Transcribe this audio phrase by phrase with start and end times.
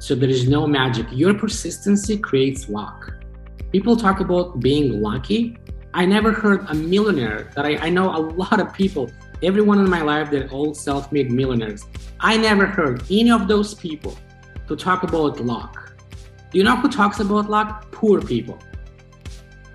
[0.00, 1.06] So there is no magic.
[1.12, 3.12] Your persistency creates luck.
[3.70, 5.58] People talk about being lucky.
[5.92, 9.10] I never heard a millionaire that I, I know a lot of people,
[9.42, 11.84] everyone in my life, they're all self made millionaires.
[12.18, 14.16] I never heard any of those people
[14.68, 15.92] to talk about luck.
[16.50, 17.92] Do you know who talks about luck?
[17.92, 18.58] Poor people.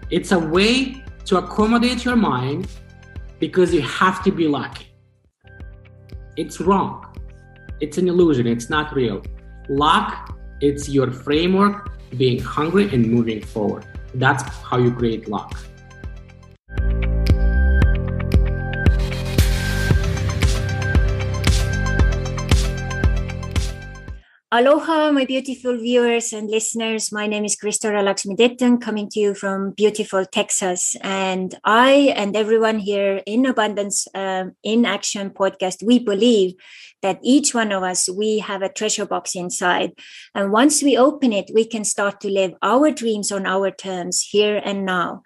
[0.10, 2.68] It's a way to accommodate your mind
[3.38, 4.88] because you have to be lucky.
[6.36, 7.16] It's wrong.
[7.80, 8.48] It's an illusion.
[8.48, 9.22] It's not real.
[9.68, 13.84] Luck, it's your framework being hungry and moving forward.
[14.14, 15.58] That's how you create luck.
[24.52, 27.12] Aloha, my beautiful viewers and listeners.
[27.12, 30.96] My name is Kristora Laxmidettan, coming to you from beautiful Texas.
[31.02, 36.54] And I and everyone here in Abundance um, in Action podcast, we believe
[37.06, 39.92] that each one of us, we have a treasure box inside.
[40.34, 44.16] And once we open it, we can start to live our dreams on our terms
[44.34, 45.22] here and now.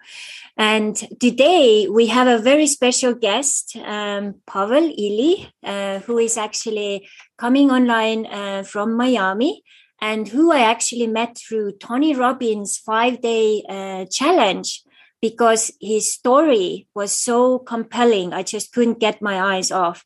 [0.58, 7.08] And today we have a very special guest, um, Pavel Ilii, uh, who is actually
[7.38, 9.62] coming online uh, from Miami
[10.02, 14.82] and who I actually met through Tony Robbins' five day uh, challenge
[15.20, 18.32] because his story was so compelling.
[18.32, 20.04] I just couldn't get my eyes off.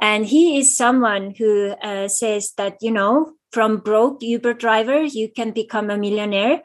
[0.00, 5.28] And he is someone who uh, says that, you know, from broke Uber driver, you
[5.28, 6.62] can become a millionaire.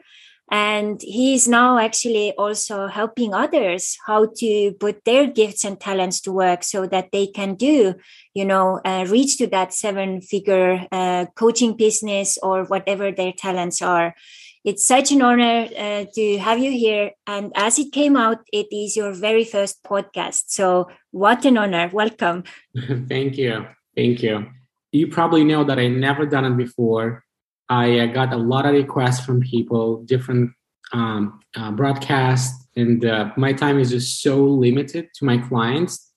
[0.50, 6.22] And he is now actually also helping others how to put their gifts and talents
[6.22, 7.94] to work so that they can do,
[8.32, 13.82] you know, uh, reach to that seven figure uh, coaching business or whatever their talents
[13.82, 14.14] are.
[14.64, 17.12] It's such an honor uh, to have you here.
[17.26, 20.44] And as it came out, it is your very first podcast.
[20.48, 21.90] So, what an honor.
[21.92, 22.44] Welcome.
[23.08, 23.66] Thank you.
[23.96, 24.46] Thank you.
[24.92, 27.24] You probably know that I never done it before.
[27.68, 30.52] I uh, got a lot of requests from people, different
[30.92, 36.12] um, uh, broadcasts, and uh, my time is just so limited to my clients.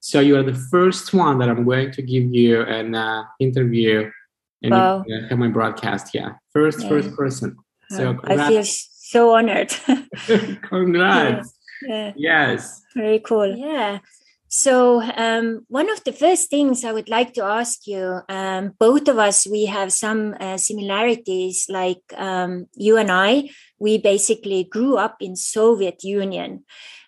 [0.00, 4.10] So you are the first one that I'm going to give you an uh, interview
[4.62, 5.04] and wow.
[5.28, 6.12] have my broadcast.
[6.12, 6.88] Yeah, first, yeah.
[6.88, 7.56] first person.
[7.96, 9.72] So I feel so honored.
[10.62, 11.54] congrats.
[11.82, 12.12] Yeah.
[12.14, 12.80] Yes.
[12.94, 13.56] Very cool.
[13.56, 13.98] Yeah.
[14.46, 19.08] So, um, one of the first things I would like to ask you, um, both
[19.08, 21.66] of us, we have some uh, similarities.
[21.70, 23.48] Like um, you and I,
[23.80, 26.64] we basically grew up in Soviet Union,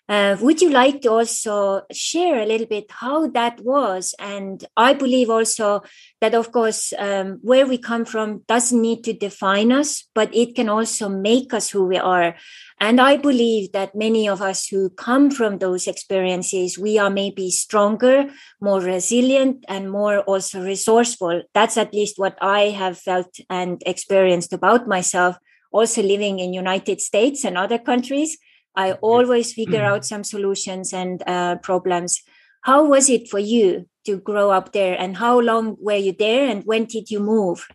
[0.07, 4.13] uh, would you like to also share a little bit how that was?
[4.19, 5.81] And I believe also
[6.21, 10.55] that, of course, um, where we come from doesn't need to define us, but it
[10.55, 12.35] can also make us who we are.
[12.79, 17.49] And I believe that many of us who come from those experiences, we are maybe
[17.49, 18.25] stronger,
[18.61, 21.41] more resilient, and more also resourceful.
[21.55, 25.37] That's at least what I have felt and experienced about myself.
[25.71, 28.37] Also living in United States and other countries,
[28.75, 29.87] I always figure mm.
[29.87, 32.21] out some solutions and uh, problems.
[32.61, 36.49] How was it for you to grow up there, and how long were you there,
[36.49, 37.67] and when did you move?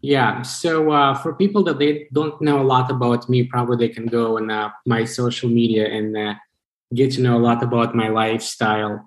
[0.00, 3.92] Yeah, so uh, for people that they don't know a lot about me, probably they
[3.92, 6.34] can go on uh, my social media and uh,
[6.94, 9.04] get to know a lot about my lifestyle.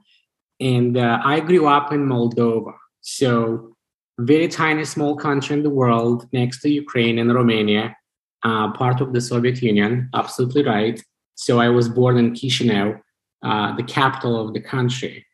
[0.60, 3.76] And uh, I grew up in Moldova, so
[4.20, 7.96] very tiny, small country in the world next to Ukraine and Romania,
[8.44, 10.10] uh, part of the Soviet Union.
[10.14, 11.02] Absolutely right.
[11.42, 13.02] So I was born in Chisinau,
[13.42, 15.26] uh, the capital of the country.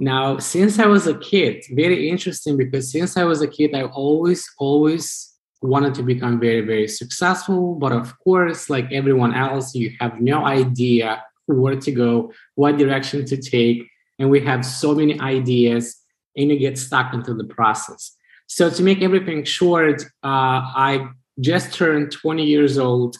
[0.00, 3.84] Now, since I was a kid, very interesting because since I was a kid, I
[3.84, 5.32] always, always
[5.62, 7.76] wanted to become very, very successful.
[7.76, 13.24] But of course, like everyone else, you have no idea where to go, what direction
[13.26, 13.86] to take.
[14.18, 15.96] And we have so many ideas,
[16.36, 18.16] and you get stuck into the process.
[18.48, 23.16] So, to make everything short, uh, I just turned 20 years old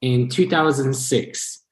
[0.00, 1.64] in 2006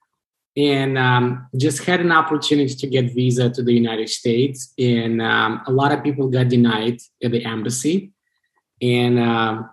[0.56, 4.72] and um, just had an opportunity to get visa to the United States.
[4.78, 8.12] And um, a lot of people got denied at the embassy.
[8.80, 9.64] And uh,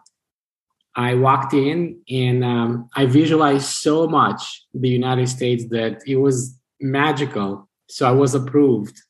[0.95, 6.59] I walked in and um, I visualized so much the United States that it was
[6.81, 7.69] magical.
[7.90, 9.02] So I was approved.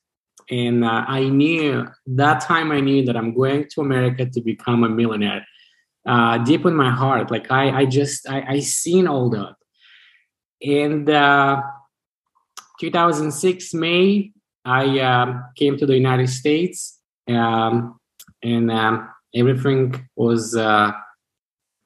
[0.50, 4.84] And uh, I knew that time I knew that I'm going to America to become
[4.84, 5.44] a millionaire.
[6.06, 9.56] Uh, deep in my heart, like I, I just I, I seen all that
[10.64, 11.60] in uh,
[12.80, 14.32] 2006 May,
[14.64, 18.00] I um, came to the United States, um,
[18.42, 20.92] and um, everything was uh,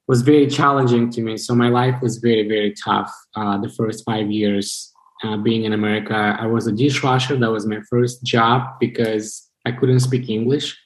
[0.06, 1.36] was very challenging to me.
[1.36, 3.12] So my life was very very tough.
[3.34, 4.92] Uh, the first five years
[5.24, 7.36] uh, being in America, I was a dishwasher.
[7.36, 10.78] That was my first job because I couldn't speak English.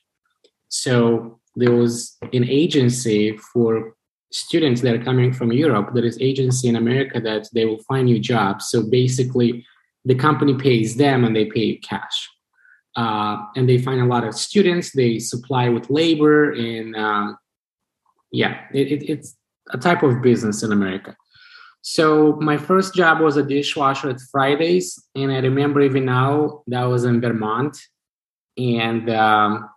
[0.69, 3.95] So there was an agency for
[4.33, 5.91] students that are coming from Europe.
[5.95, 8.69] There is agency in America that they will find you jobs.
[8.69, 9.65] So basically,
[10.05, 12.29] the company pays them and they pay cash.
[12.97, 14.93] Uh, and they find a lot of students.
[14.93, 17.39] They supply with labor, and um,
[18.31, 19.37] yeah, it, it, it's
[19.71, 21.17] a type of business in America.
[21.81, 26.85] So my first job was a dishwasher at Fridays, and I remember even now that
[26.85, 27.77] was in Vermont,
[28.59, 29.71] and um,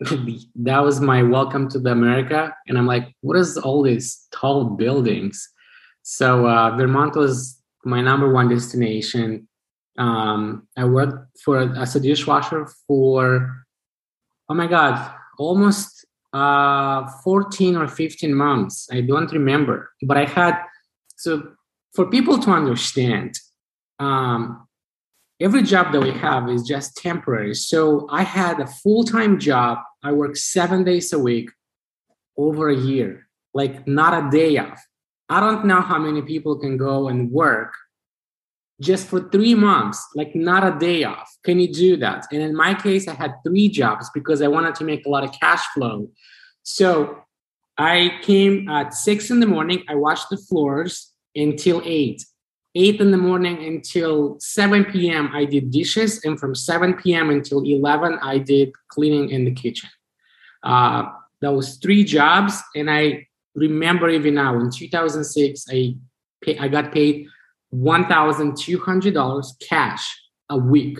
[0.56, 2.54] that was my welcome to the America.
[2.66, 5.48] And I'm like, what is all these tall buildings?
[6.02, 9.48] So uh, Vermont was my number one destination.
[9.98, 13.64] Um, I worked for as a dishwasher for
[14.48, 18.88] oh my god, almost uh, 14 or 15 months.
[18.90, 20.58] I don't remember, but I had
[21.16, 21.52] so
[21.94, 23.34] for people to understand,
[23.98, 24.66] um,
[25.42, 27.54] every job that we have is just temporary.
[27.54, 29.78] So I had a full time job.
[30.02, 31.50] I worked seven days a week
[32.36, 34.80] over a year, like not a day off.
[35.28, 37.74] I don't know how many people can go and work
[38.80, 41.30] just for three months, like not a day off.
[41.44, 42.26] Can you do that?
[42.32, 45.24] And in my case, I had three jobs because I wanted to make a lot
[45.24, 46.10] of cash flow.
[46.62, 47.18] So
[47.78, 49.84] I came at six in the morning.
[49.88, 52.24] I washed the floors until eight.
[52.74, 55.30] 8 in the morning until 7 p.m.
[55.34, 57.30] I did dishes, and from 7 p.m.
[57.30, 59.90] until 11 I did cleaning in the kitchen.
[60.62, 61.04] Uh,
[61.40, 65.96] that was three jobs, and I remember even now in 2006 I
[66.40, 67.26] pay, I got paid
[67.74, 70.98] $1,200 cash a week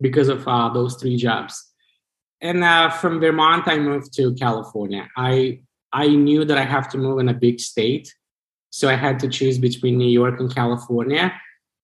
[0.00, 1.72] because of uh, those three jobs.
[2.40, 5.08] And uh, from Vermont, I moved to California.
[5.16, 5.60] I
[5.92, 8.12] I knew that I have to move in a big state
[8.74, 11.32] so I had to choose between New York and California.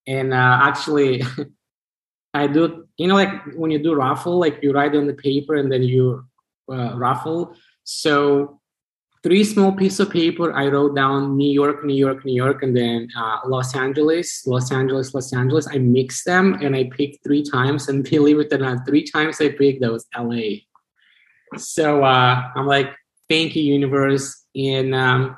[0.08, 1.22] And uh, actually,
[2.34, 5.54] I do, you know, like when you do raffle, like you write on the paper
[5.54, 6.24] and then you
[6.68, 7.54] uh, raffle.
[7.84, 8.58] So
[9.22, 12.76] three small pieces of paper, I wrote down New York, New York, New York, and
[12.76, 15.68] then uh, Los Angeles, Los Angeles, Los Angeles.
[15.70, 17.88] I mixed them and I picked three times.
[17.88, 20.66] And believe it or not, three times I picked that was LA.
[21.56, 22.90] So uh, I'm like,
[23.28, 24.44] thank you, universe.
[24.56, 25.36] And um,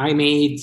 [0.00, 0.60] I made,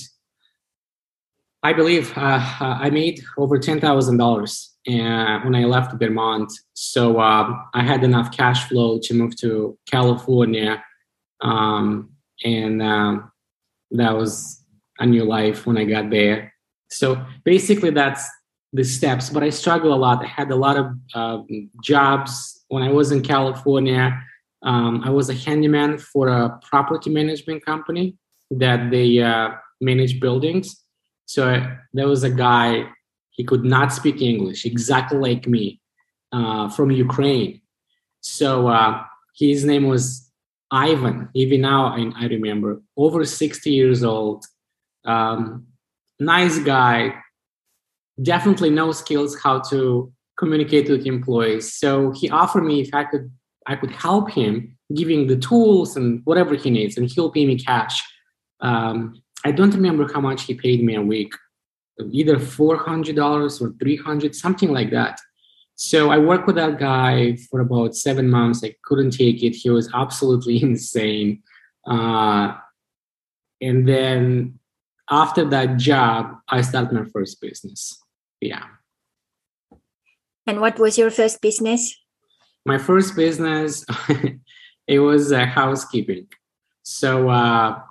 [1.62, 6.52] I believe, uh, uh I made over ten thousand dollars uh, when I left Vermont.
[6.74, 10.84] So uh, I had enough cash flow to move to California,
[11.42, 12.10] um,
[12.44, 13.32] and um,
[13.92, 14.64] that was
[15.00, 16.52] a new life when I got there.
[16.90, 18.28] So basically, that's
[18.74, 19.30] the steps.
[19.30, 20.26] But I struggled a lot.
[20.26, 21.40] I had a lot of uh,
[21.84, 24.20] jobs when I was in California.
[24.64, 28.18] Um, I was a handyman for a property management company
[28.52, 29.50] that they uh,
[29.82, 30.84] manage buildings.
[31.26, 31.62] So
[31.94, 32.86] there was a guy,
[33.32, 35.82] he could not speak English, exactly like me,
[36.32, 37.62] uh, from Ukraine.
[38.22, 39.04] So uh,
[39.36, 40.32] his name was
[40.72, 41.30] Ivan.
[41.34, 44.46] Even now, I, I remember, over 60 years old,
[45.06, 45.68] um,
[46.20, 47.16] nice guy,
[48.22, 51.74] definitely no skills how to communicate with employees.
[51.74, 53.32] So he offered me if I could,
[53.66, 57.58] I could help him giving the tools and whatever he needs, and he'll pay me
[57.58, 58.02] cash
[58.62, 61.34] um, I don't remember how much he paid me a week,
[62.12, 65.20] either four hundred dollars or three hundred, something like that.
[65.76, 68.64] So I worked with that guy for about seven months.
[68.64, 69.56] I couldn't take it.
[69.56, 71.44] He was absolutely insane.
[71.86, 72.56] Uh,
[73.62, 74.60] and then
[75.10, 78.02] after that job, I started my first business.
[78.42, 78.64] Yeah.
[80.46, 81.96] And what was your first business?
[82.66, 83.86] My first business,
[84.88, 86.28] it was uh, housekeeping.
[86.84, 87.82] So uh,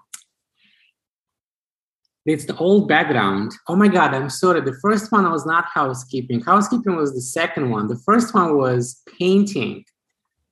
[2.26, 3.52] it's the old background.
[3.68, 4.60] Oh my God, I'm sorry.
[4.60, 6.40] The first one was not housekeeping.
[6.40, 7.86] Housekeeping was the second one.
[7.86, 9.84] The first one was painting.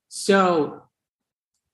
[0.07, 0.81] So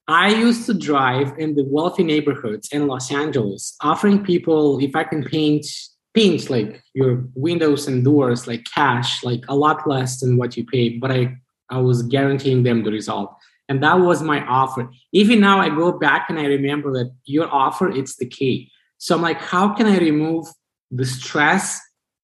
[0.08, 5.04] I used to drive in the wealthy neighborhoods in Los Angeles, offering people if I
[5.04, 5.66] can paint
[6.14, 10.66] paint like your windows and doors like cash, like a lot less than what you
[10.66, 11.38] pay, but I
[11.70, 13.34] I was guaranteeing them the result.
[13.70, 14.90] And that was my offer.
[15.14, 18.70] Even now I go back and I remember that your offer, it's the key
[19.02, 20.46] so I'm like, how can I remove
[20.92, 21.82] the stress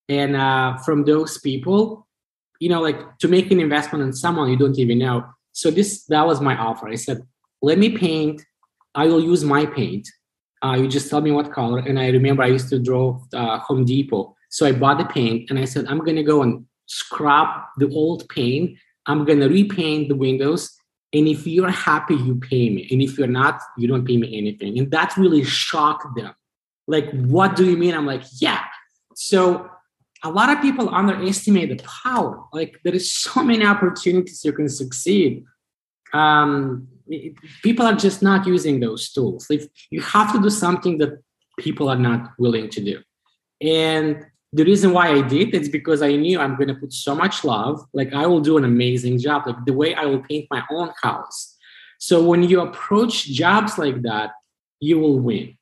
[0.08, 2.06] and uh, from those people,
[2.60, 5.24] you know, like to make an investment in someone you don't even know.
[5.50, 6.88] So this that was my offer.
[6.88, 7.22] I said,
[7.62, 8.42] let me paint.
[8.94, 10.06] I will use my paint.
[10.62, 11.80] Uh, you just tell me what color.
[11.80, 14.36] And I remember I used to draw uh, Home Depot.
[14.48, 18.28] So I bought the paint and I said, I'm gonna go and scrub the old
[18.28, 18.78] paint.
[19.06, 20.72] I'm gonna repaint the windows.
[21.12, 22.86] And if you're happy, you pay me.
[22.92, 24.78] And if you're not, you don't pay me anything.
[24.78, 26.34] And that really shocked them
[26.88, 27.94] like, what do you mean?
[27.94, 28.64] I'm like, yeah.
[29.14, 29.68] So
[30.24, 32.42] a lot of people underestimate the power.
[32.52, 35.44] Like there is so many opportunities you can succeed.
[36.12, 36.88] um,
[37.62, 39.46] people are just not using those tools.
[39.50, 41.12] If you have to do something that
[41.58, 43.02] people are not willing to do,
[43.60, 47.14] and the reason why I did it's because I knew I'm going to put so
[47.14, 47.84] much love.
[47.92, 49.46] Like I will do an amazing job.
[49.46, 51.56] Like the way I will paint my own house.
[51.98, 54.30] So when you approach jobs like that,
[54.80, 55.56] you will win.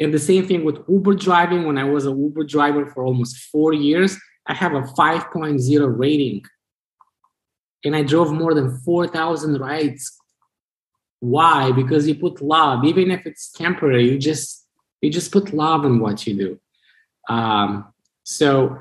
[0.00, 1.66] And the same thing with Uber driving.
[1.66, 4.16] When I was an Uber driver for almost four years,
[4.46, 6.42] I have a 5.0 rating.
[7.84, 10.16] And I drove more than 4,000 rides.
[11.20, 11.70] Why?
[11.70, 14.66] Because you put love, even if it's temporary, you just
[15.02, 16.60] you just put love in what you do.
[17.28, 17.92] Um,
[18.22, 18.78] so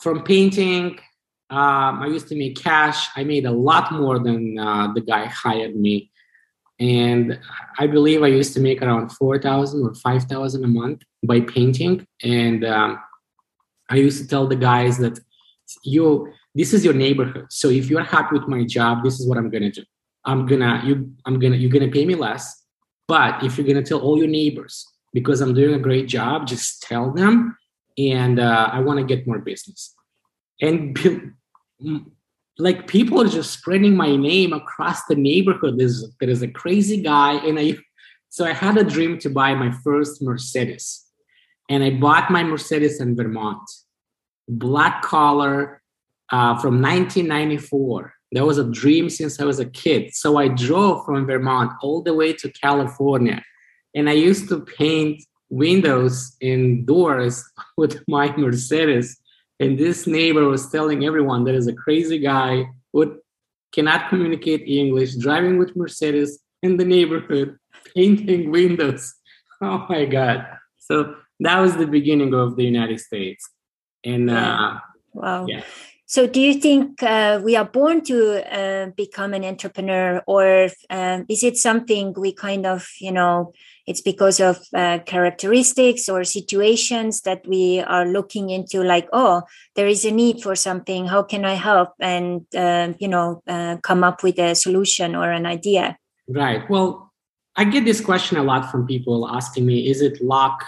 [0.00, 0.98] from painting,
[1.50, 3.08] um, I used to make cash.
[3.16, 6.10] I made a lot more than uh, the guy hired me
[6.78, 7.38] and
[7.78, 11.40] I believe I used to make around four thousand or five thousand a month by
[11.40, 12.06] painting.
[12.22, 12.98] And um,
[13.88, 15.18] I used to tell the guys that
[15.82, 17.46] you this is your neighborhood.
[17.50, 19.84] So if you're happy with my job, this is what I'm gonna do.
[20.24, 22.62] I'm gonna you I'm gonna you're gonna pay me less.
[23.08, 26.82] But if you're gonna tell all your neighbors because I'm doing a great job, just
[26.82, 27.56] tell them.
[27.96, 29.94] And uh, I want to get more business.
[30.60, 30.98] And
[32.58, 35.78] like people are just spreading my name across the neighborhood.
[35.78, 37.76] There's there is a crazy guy, and I
[38.28, 41.04] so I had a dream to buy my first Mercedes,
[41.68, 43.68] and I bought my Mercedes in Vermont,
[44.48, 45.82] black color,
[46.32, 48.12] uh, from 1994.
[48.32, 50.14] That was a dream since I was a kid.
[50.14, 53.42] So I drove from Vermont all the way to California,
[53.94, 57.44] and I used to paint windows and doors
[57.76, 59.20] with my Mercedes
[59.60, 63.20] and this neighbor was telling everyone there is a crazy guy who
[63.72, 67.58] cannot communicate English, driving with Mercedes in the neighborhood,
[67.94, 69.14] painting windows.
[69.62, 70.46] Oh my God.
[70.78, 73.48] So that was the beginning of the United States.
[74.04, 74.80] And uh,
[75.14, 75.46] wow.
[75.48, 75.62] Yeah.
[76.08, 78.16] So, do you think uh, we are born to
[78.56, 83.52] uh, become an entrepreneur, or um, is it something we kind of, you know,
[83.86, 89.42] it's because of uh, characteristics or situations that we are looking into like oh
[89.76, 91.06] there is a need for something.
[91.06, 91.90] How can i help?
[92.00, 95.96] And uh, you know uh, come up with a solution or an idea.
[96.28, 96.68] Right.
[96.68, 97.12] Well
[97.58, 100.64] i get this question a lot from people asking me is it luck?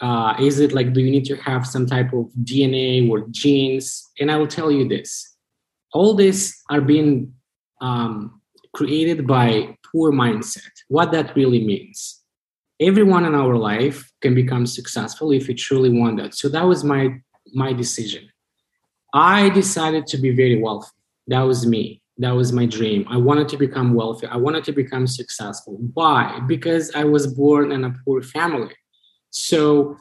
[0.00, 4.08] Uh, is it like do you need to have some type of dna or genes?
[4.20, 5.26] And i will tell you this.
[5.92, 7.34] All this are being
[7.80, 8.40] um,
[8.72, 10.70] created by poor mindset.
[10.86, 12.19] What that really means
[12.80, 16.34] everyone in our life can become successful if you truly want that.
[16.34, 17.20] So that was my
[17.52, 18.28] my decision.
[19.12, 20.90] I decided to be very wealthy.
[21.26, 22.00] That was me.
[22.18, 23.06] That was my dream.
[23.08, 24.26] I wanted to become wealthy.
[24.26, 25.78] I wanted to become successful.
[25.94, 26.40] Why?
[26.46, 28.74] Because i was born in a poor family.
[29.30, 29.96] So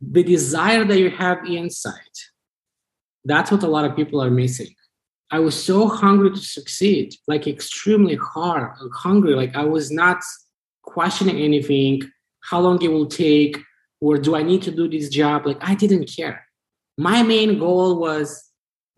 [0.00, 2.16] the desire that you have inside
[3.24, 4.74] that's what a lot of people are missing.
[5.30, 10.18] I was so hungry to succeed like extremely hard hungry like i was not
[10.82, 12.02] questioning anything,
[12.42, 13.58] how long it will take,
[14.00, 15.46] or do I need to do this job?
[15.46, 16.46] Like, I didn't care.
[16.96, 18.50] My main goal was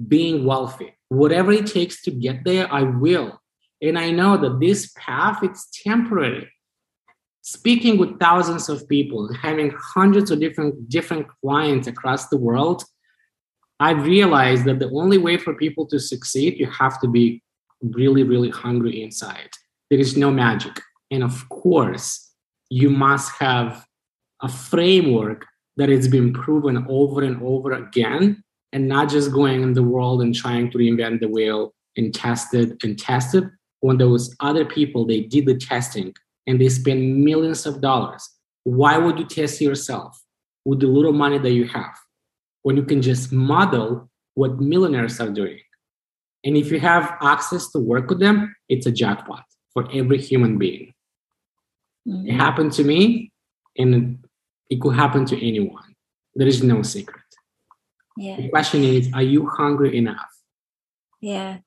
[0.09, 0.97] being wealthy.
[1.09, 3.41] Whatever it takes to get there, I will.
[3.81, 6.51] And I know that this path, it's temporary.
[7.43, 12.85] Speaking with thousands of people, having hundreds of different different clients across the world,
[13.81, 17.43] I've realized that the only way for people to succeed, you have to be
[17.83, 19.51] really, really hungry inside.
[19.91, 20.81] There is no magic.
[21.13, 22.31] And of course,
[22.71, 23.87] you must have
[24.43, 28.43] a framework that has been proven over and over again
[28.73, 32.55] and not just going in the world and trying to reinvent the wheel and test
[32.55, 33.45] it and test it
[33.81, 35.05] when those other people.
[35.07, 36.15] They did the testing
[36.47, 38.27] and they spend millions of dollars.
[38.65, 40.19] Why would you test yourself
[40.65, 41.95] with the little money that you have
[42.63, 45.61] when you can just model what millionaires are doing?
[46.45, 50.59] And if you have access to work with them it's a jackpot for every human
[50.59, 50.92] being
[52.07, 52.29] Mm-hmm.
[52.29, 53.33] It happened to me,
[53.77, 54.19] and
[54.69, 55.95] it could happen to anyone.
[56.35, 57.23] There is no secret.
[58.17, 58.37] Yeah.
[58.37, 60.29] The question is, are you hungry enough?
[61.21, 61.59] Yeah.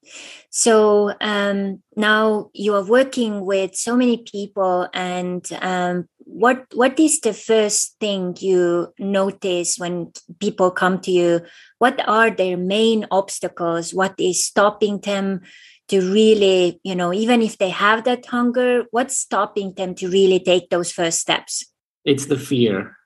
[0.50, 7.22] So um, now you are working with so many people, and um, what what is
[7.22, 10.12] the first thing you notice when
[10.42, 11.42] people come to you?
[11.80, 13.94] What are their main obstacles?
[13.94, 15.42] What is stopping them
[15.90, 20.40] to really, you know, even if they have that hunger, what's stopping them to really
[20.40, 21.66] take those first steps?
[22.04, 22.98] It's the fear.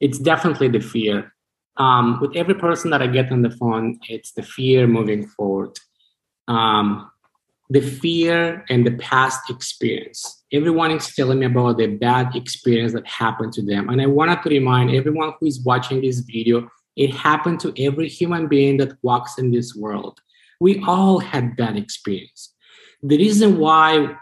[0.00, 1.32] It's definitely the fear.
[1.76, 5.78] Um, with every person that I get on the phone, it's the fear moving forward.
[6.46, 7.10] Um,
[7.70, 10.44] the fear and the past experience.
[10.52, 13.88] Everyone is telling me about the bad experience that happened to them.
[13.88, 18.08] And I wanted to remind everyone who is watching this video it happened to every
[18.08, 20.20] human being that walks in this world
[20.64, 22.54] we all had bad experience
[23.06, 24.16] the reason why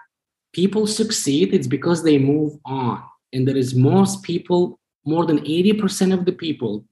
[0.53, 3.01] people succeed is because they move on.
[3.33, 6.85] And there is most people, more than 80% of the people,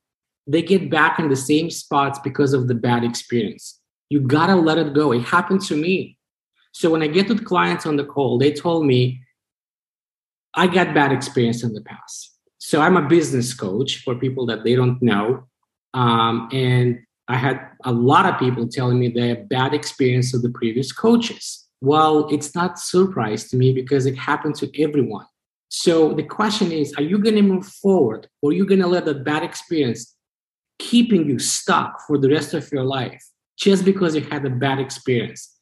[0.46, 3.80] they get back in the same spots because of the bad experience.
[4.08, 5.12] You gotta let it go.
[5.12, 6.16] It happened to me.
[6.72, 9.20] So when I get with clients on the call, they told me,
[10.54, 12.36] I got bad experience in the past.
[12.58, 15.48] So I'm a business coach for people that they don't know.
[15.92, 17.00] Um, and
[17.30, 20.90] I had a lot of people telling me they have bad experience of the previous
[20.90, 21.68] coaches.
[21.80, 25.26] Well, it's not surprise to me because it happened to everyone.
[25.68, 28.88] So the question is, are you going to move forward or are you going to
[28.88, 30.16] let that bad experience
[30.80, 33.24] keeping you stuck for the rest of your life
[33.56, 35.56] just because you had a bad experience?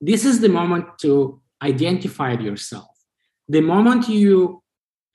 [0.00, 2.90] This is the moment to identify yourself.
[3.48, 4.64] The moment you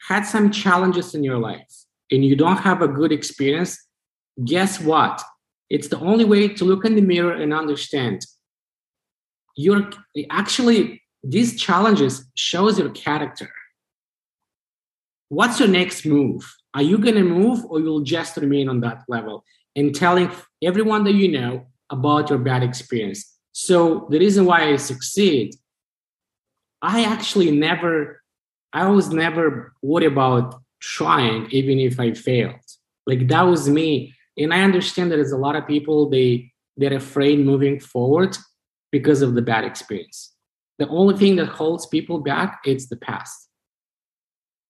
[0.08, 1.74] had some challenges in your life
[2.10, 3.77] and you don't have a good experience,
[4.46, 5.22] guess what?
[5.69, 8.25] It's the only way to look in the mirror and understand.
[9.55, 9.89] You're
[10.29, 13.51] actually these challenges shows your character.
[15.27, 16.41] What's your next move?
[16.73, 19.43] Are you going to move or you'll just remain on that level
[19.75, 20.31] and telling
[20.63, 23.35] everyone that you know about your bad experience?
[23.51, 25.55] So the reason why i succeed
[26.81, 28.21] i actually never
[28.71, 32.55] i was never worried about trying even if i failed.
[33.05, 36.93] Like that was me and i understand that there's a lot of people they they're
[36.93, 38.38] afraid moving forward
[38.91, 40.34] because of the bad experience.
[40.79, 43.50] The only thing that holds people back it's the past.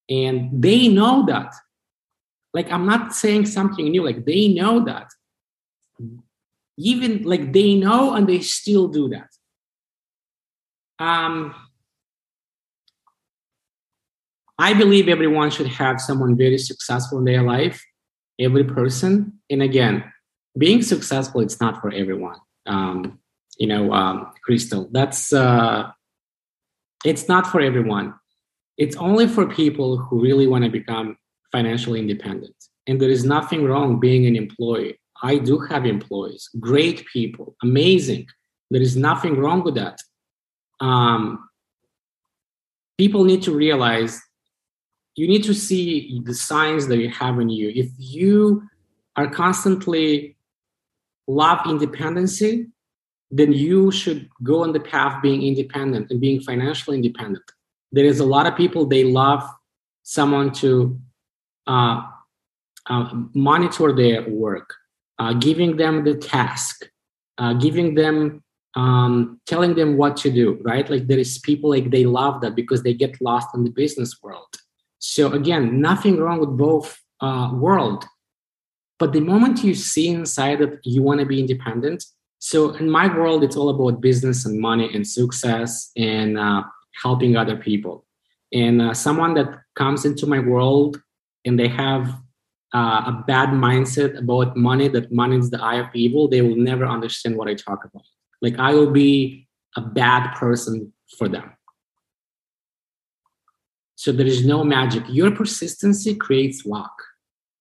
[0.09, 1.53] And they know that.
[2.53, 5.07] Like I'm not saying something new, like they know that.
[6.79, 9.29] Even like they know and they still do that.
[10.97, 11.53] Um
[14.57, 17.81] I believe everyone should have someone very successful in their life,
[18.39, 19.39] every person.
[19.49, 20.03] And again,
[20.57, 22.37] being successful, it's not for everyone.
[22.65, 23.19] Um,
[23.57, 24.87] you know, um, Crystal.
[24.91, 25.91] That's uh,
[27.05, 28.13] it's not for everyone.
[28.77, 31.17] It's only for people who really want to become
[31.51, 32.55] financially independent.
[32.87, 34.99] And there is nothing wrong being an employee.
[35.21, 38.27] I do have employees, great people, amazing.
[38.71, 39.99] There is nothing wrong with that.
[40.79, 41.49] Um,
[42.97, 44.21] people need to realize
[45.19, 47.67] you need to see the signs that you have in you.
[47.75, 48.63] If you
[49.17, 50.37] are constantly
[51.27, 52.67] love independency,
[53.29, 57.43] then you should go on the path being independent and being financially independent.
[57.91, 59.43] There is a lot of people they love
[60.03, 60.97] someone to
[61.67, 62.01] uh,
[62.85, 64.73] uh, monitor their work,
[65.19, 66.89] uh, giving them the task,
[67.37, 68.41] uh, giving them,
[68.75, 70.59] um, telling them what to do.
[70.63, 70.89] Right?
[70.89, 74.17] Like there is people like they love that because they get lost in the business
[74.23, 74.55] world.
[74.99, 78.05] So again, nothing wrong with both uh, world.
[78.99, 82.03] But the moment you see inside that you want to be independent,
[82.39, 86.63] so in my world, it's all about business and money and success and uh,
[87.01, 88.05] helping other people.
[88.53, 91.01] And uh, someone that comes into my world
[91.45, 92.07] and they have
[92.73, 96.55] uh, a bad mindset about money, that money is the eye of evil, they will
[96.55, 98.03] never understand what I talk about.
[98.41, 101.51] Like I will be a bad person for them.
[103.99, 105.03] So there is no magic.
[105.09, 106.93] Your persistency creates luck.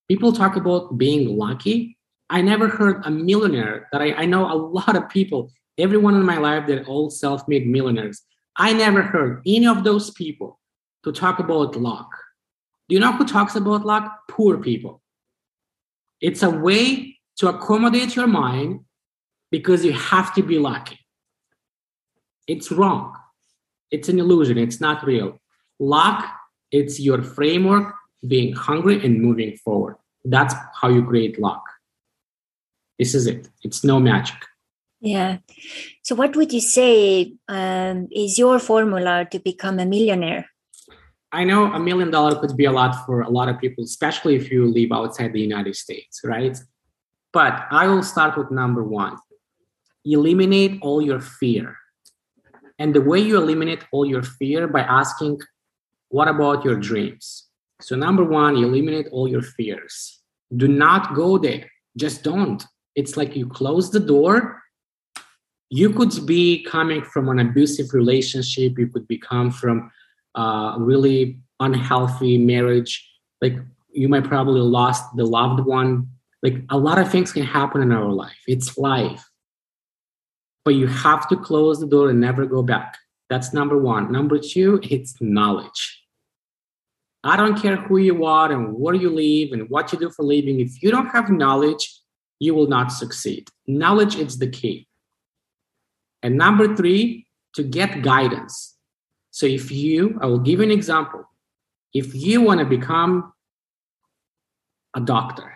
[0.06, 1.98] People talk about being lucky,
[2.30, 6.22] I never heard a millionaire that I, I know a lot of people, everyone in
[6.22, 8.22] my life, they're all self made millionaires.
[8.56, 10.60] I never heard any of those people
[11.02, 12.08] to talk about luck.
[12.88, 14.04] Do you know who talks about luck?
[14.30, 15.02] Poor people.
[16.20, 18.84] It's a way to accommodate your mind
[19.50, 21.00] because you have to be lucky.
[22.46, 23.16] It's wrong.
[23.90, 24.56] It's an illusion.
[24.56, 25.40] It's not real.
[25.78, 26.24] Luck,
[26.70, 27.94] it's your framework
[28.26, 29.96] being hungry and moving forward.
[30.24, 31.62] That's how you create luck.
[32.98, 33.48] This is it.
[33.62, 34.36] It's no magic.
[35.00, 35.38] Yeah.
[36.02, 40.46] So, what would you say um, is your formula to become a millionaire?
[41.30, 44.34] I know a million dollar could be a lot for a lot of people, especially
[44.34, 46.58] if you live outside the United States, right?
[47.32, 49.16] But I will start with number one
[50.04, 51.76] eliminate all your fear.
[52.78, 55.40] And the way you eliminate all your fear by asking,
[56.10, 57.48] What about your dreams?
[57.80, 60.20] So, number one, eliminate all your fears.
[60.56, 61.70] Do not go there.
[61.96, 62.64] Just don't.
[62.94, 64.62] It's like you close the door.
[65.70, 68.78] You could be coming from an abusive relationship.
[68.78, 69.92] You could become from
[70.34, 73.06] a really unhealthy marriage.
[73.42, 73.56] Like
[73.92, 76.08] you might probably lost the loved one.
[76.42, 78.38] Like a lot of things can happen in our life.
[78.46, 79.24] It's life.
[80.64, 82.96] But you have to close the door and never go back.
[83.28, 84.10] That's number one.
[84.10, 85.97] Number two it's knowledge
[87.28, 90.24] i don't care who you are and where you live and what you do for
[90.24, 91.84] living if you don't have knowledge
[92.38, 93.48] you will not succeed.
[93.66, 94.86] Knowledge is the key.
[96.22, 98.76] And number three, to get guidance.
[99.30, 101.24] So if you, I will give you an example.
[101.94, 103.32] If you want to become
[104.94, 105.54] a doctor,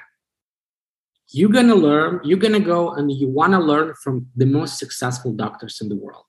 [1.29, 4.47] you're going to learn, you're going to go and you want to learn from the
[4.47, 6.27] most successful doctors in the world.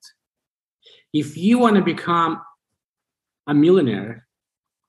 [1.11, 2.41] If you want to become
[3.47, 4.27] a millionaire,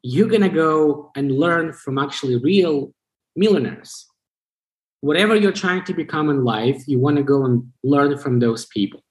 [0.06, 2.92] you're going to go and learn from actually real
[3.36, 4.06] millionaires.
[5.00, 8.66] Whatever you're trying to become in life, you want to go and learn from those
[8.66, 9.02] people.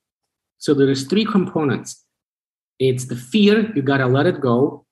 [0.60, 2.06] So there's three components.
[2.78, 4.86] It's the fear, you got to let it go,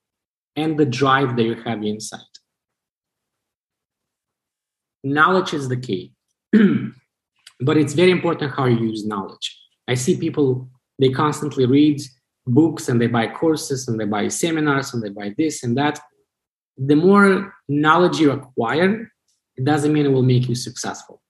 [0.55, 2.33] and the drive that you have inside.
[5.03, 6.13] Knowledge is the key.
[6.51, 9.55] but it's very important how you use knowledge.
[9.87, 12.01] I see people, they constantly read
[12.53, 15.99] books and they buy courses and they buy seminars and they buy this and that.
[16.77, 19.11] The more knowledge you acquire,
[19.57, 21.21] it doesn't mean it will make you successful.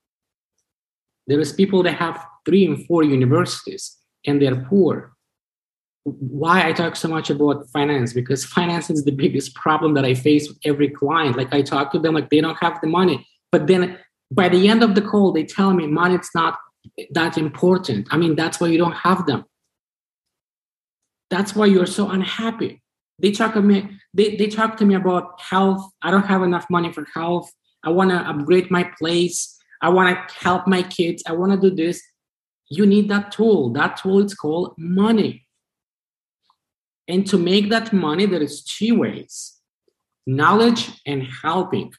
[1.28, 5.14] There is people that have three and four universities and they're poor.
[6.04, 8.14] Why I talk so much about finance?
[8.14, 11.38] Because finance is the biggest problem that I face with every client.
[11.38, 13.28] Like I talk to them like they don't have the money.
[13.52, 14.00] But then
[14.32, 16.58] by the end of the call, they tell me money's not
[17.12, 18.08] that important.
[18.12, 19.46] I mean, that's why you don't have them.
[21.32, 22.84] That's why you're so unhappy.
[23.18, 25.90] They talk to me, they, they talk to me about health.
[26.02, 27.50] I don't have enough money for health.
[27.84, 29.58] I want to upgrade my place.
[29.82, 31.24] I want to help my kids.
[31.26, 32.04] I want to do this.
[32.70, 33.72] You need that tool.
[33.72, 35.48] That tool is called money.
[37.08, 39.58] And to make that money, there is two ways
[40.28, 41.94] knowledge and helping.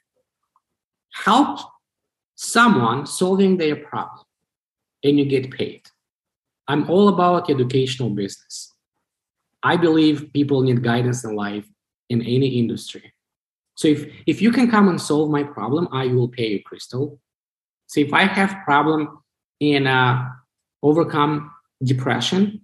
[1.12, 1.59] Help
[2.37, 4.25] someone solving their problem
[5.05, 5.83] and you get paid.
[6.68, 8.71] I'm all about educational business.
[9.62, 11.66] I believe people need guidance in life
[12.09, 13.12] in any industry.
[13.75, 17.18] So if, if you can come and solve my problem, I will pay you, Crystal.
[17.87, 19.22] So if I have problem
[19.61, 20.29] in uh,
[20.83, 21.51] overcome
[21.83, 22.62] depression,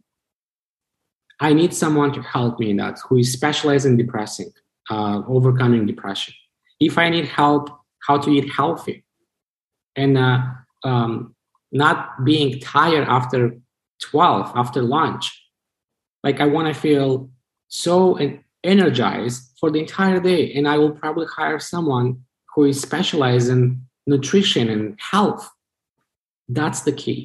[1.40, 4.50] I need someone to help me in that who is specialized in depressing,
[4.90, 6.34] uh, overcoming depression.
[6.80, 7.70] If I need help
[8.06, 9.04] how to eat healthy
[9.96, 10.40] and uh,
[10.84, 11.34] um,
[11.70, 13.58] not being tired after
[14.00, 15.37] 12 after lunch
[16.28, 17.30] like I want to feel
[17.68, 18.18] so
[18.62, 20.42] energized for the entire day.
[20.56, 22.08] And I will probably hire someone
[22.52, 23.60] who is specialized in
[24.06, 25.48] nutrition and health.
[26.58, 27.20] That's the key.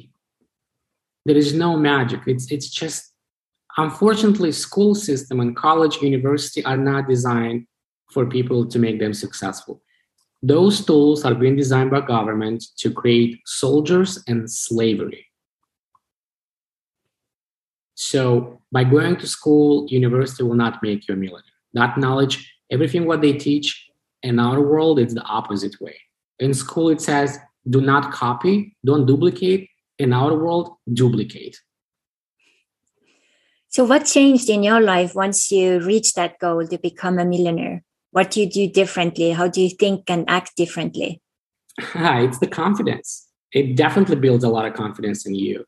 [1.26, 2.20] There is no magic.
[2.32, 3.00] It's it's just
[3.84, 7.60] unfortunately school system and college university are not designed
[8.14, 9.82] for people to make them successful.
[10.54, 15.24] Those tools are being designed by government to create soldiers and slavery.
[17.94, 21.42] So by going to school, university will not make you a millionaire.
[21.74, 23.88] That knowledge, everything what they teach
[24.22, 25.96] in our world, it's the opposite way.
[26.38, 29.68] In school, it says, do not copy, don't duplicate.
[29.98, 31.56] In our world, duplicate.
[33.68, 37.84] So, what changed in your life once you reached that goal to become a millionaire?
[38.10, 39.30] What do you do differently?
[39.30, 41.20] How do you think and act differently?
[41.78, 43.28] it's the confidence.
[43.52, 45.64] It definitely builds a lot of confidence in you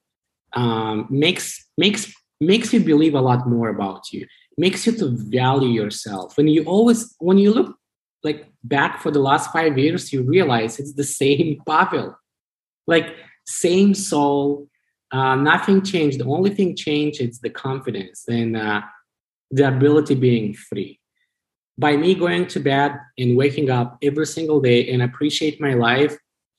[0.57, 4.27] um, makes makes makes you believe a lot more about you.
[4.59, 6.37] Makes you to value yourself.
[6.37, 7.77] When you always when you look
[8.23, 12.17] like back for the last five years you realize it's the same pavel.
[12.87, 13.15] Like
[13.47, 14.69] same soul
[15.13, 16.19] uh, nothing changed.
[16.19, 18.83] The only thing changed is the confidence and uh,
[19.53, 20.99] the ability being free.
[21.79, 26.17] By me going to bed and waking up every single day and appreciate my life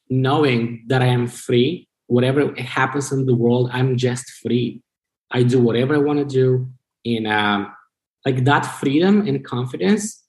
[0.10, 4.82] knowing that i am free whatever happens in the world, I'm just free.
[5.32, 6.70] I do whatever I want to do.
[7.06, 7.74] And um,
[8.26, 10.24] like that freedom and confidence,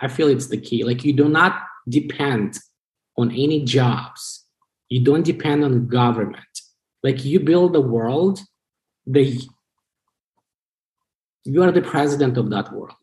[0.00, 0.84] I feel it's the key.
[0.84, 2.58] Like you do not depend
[3.16, 4.44] on any jobs.
[4.88, 6.44] You don't depend on government.
[7.02, 8.40] Like you build the world,
[9.06, 9.40] the
[11.44, 12.96] you are the president of that world.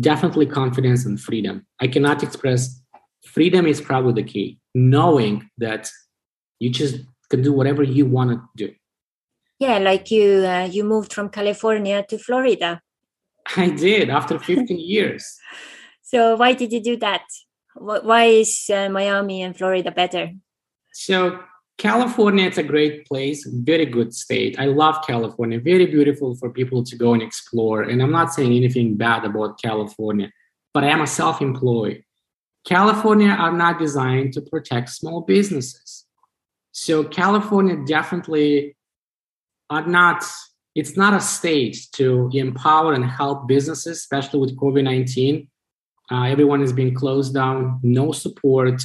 [0.00, 1.66] Definitely confidence and freedom.
[1.80, 2.80] I cannot express
[3.26, 4.58] freedom is probably the key.
[4.74, 5.90] Knowing that
[6.58, 6.96] you just
[7.28, 8.74] can do whatever you want to do.
[9.62, 12.80] Yeah, like you uh, you moved from California to Florida.
[13.56, 15.38] I did after 15 years.
[16.02, 17.22] So why did you do that?
[17.76, 20.32] Why is uh, Miami and Florida better?
[20.92, 21.38] So
[21.78, 24.58] California, it's a great place, very good state.
[24.58, 27.82] I love California, very beautiful for people to go and explore.
[27.82, 30.32] And I'm not saying anything bad about California,
[30.74, 32.02] but I am a self-employed.
[32.66, 36.04] California are not designed to protect small businesses.
[36.72, 38.74] So California definitely
[39.72, 40.22] are not,
[40.74, 45.48] it's not a state to empower and help businesses, especially with COVID-19.
[46.10, 48.82] Uh, everyone is being closed down, no support.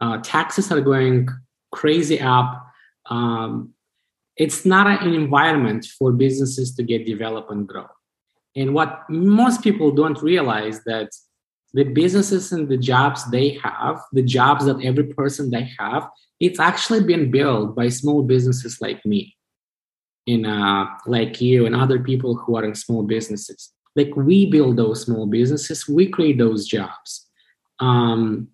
[0.00, 1.28] Uh, taxes are going
[1.72, 2.66] crazy up.
[3.10, 3.74] Um,
[4.36, 7.86] it's not an environment for businesses to get developed and grow.
[8.54, 11.10] And what most people don't realize that
[11.74, 16.08] the businesses and the jobs they have, the jobs that every person they have,
[16.40, 19.36] it's actually been built by small businesses like me,
[20.28, 23.72] in uh, like you and other people who are in small businesses.
[23.96, 27.26] Like we build those small businesses, we create those jobs.
[27.80, 28.48] Um,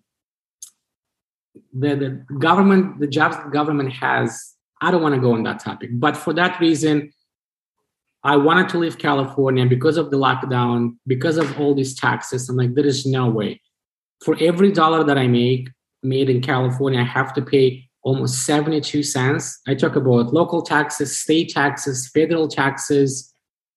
[1.73, 2.09] the, the
[2.39, 6.15] government, the jobs the government has, I don't want to go on that topic, but
[6.15, 7.11] for that reason,
[8.23, 12.49] I wanted to leave California because of the lockdown, because of all these taxes.
[12.49, 13.61] I'm like, there is no way.
[14.23, 15.69] For every dollar that I make
[16.01, 19.59] made in California, I have to pay almost 72 cents.
[19.67, 23.33] I talk about local taxes, state taxes, federal taxes,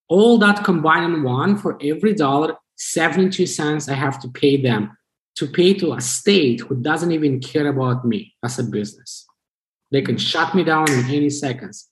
[0.08, 1.56] all that combined in one.
[1.56, 4.96] For every dollar, 72 cents I have to pay them
[5.36, 9.24] to pay to a state who doesn't even care about me as a business.
[9.92, 11.88] They can shut me down in any seconds,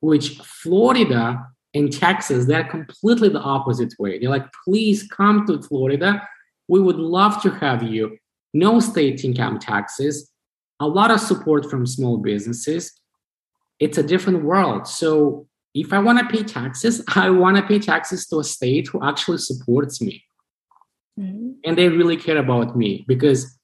[0.00, 4.18] which Florida and Texas, they're completely the opposite way.
[4.18, 6.26] They're like, please come to Florida.
[6.68, 8.16] We would love to have you.
[8.54, 10.32] No state income taxes,
[10.80, 12.92] a lot of support from small businesses.
[13.78, 14.86] It's a different world.
[14.86, 18.88] So if I want to pay taxes, I want to pay taxes to a state
[18.88, 20.24] who actually supports me.
[21.18, 21.52] Mm-hmm.
[21.64, 23.58] And they really care about me because